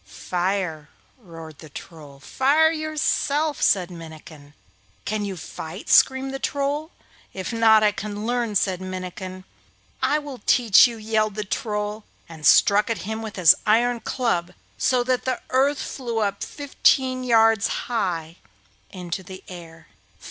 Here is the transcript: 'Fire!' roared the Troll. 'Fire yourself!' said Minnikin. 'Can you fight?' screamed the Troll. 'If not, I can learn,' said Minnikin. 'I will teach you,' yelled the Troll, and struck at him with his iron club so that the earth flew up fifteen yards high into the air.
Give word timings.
'Fire!' 0.03 0.89
roared 1.19 1.59
the 1.59 1.69
Troll. 1.69 2.19
'Fire 2.19 2.71
yourself!' 2.71 3.61
said 3.61 3.91
Minnikin. 3.91 4.55
'Can 5.05 5.25
you 5.25 5.37
fight?' 5.37 5.89
screamed 5.91 6.33
the 6.33 6.39
Troll. 6.39 6.89
'If 7.33 7.53
not, 7.53 7.83
I 7.83 7.91
can 7.91 8.25
learn,' 8.25 8.55
said 8.55 8.81
Minnikin. 8.81 9.43
'I 10.01 10.17
will 10.17 10.41
teach 10.47 10.87
you,' 10.87 10.97
yelled 10.97 11.35
the 11.35 11.43
Troll, 11.43 12.03
and 12.27 12.47
struck 12.47 12.89
at 12.89 13.03
him 13.05 13.21
with 13.21 13.35
his 13.35 13.53
iron 13.67 13.99
club 13.99 14.53
so 14.75 15.03
that 15.03 15.25
the 15.25 15.39
earth 15.51 15.79
flew 15.79 16.17
up 16.17 16.43
fifteen 16.43 17.23
yards 17.23 17.67
high 17.85 18.37
into 18.89 19.21
the 19.21 19.43
air. 19.47 19.85